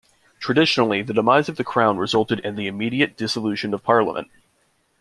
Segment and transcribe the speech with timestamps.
[0.39, 4.31] Traditionally, the demise of the Crown resulted in the immediate dissolution of Parliament.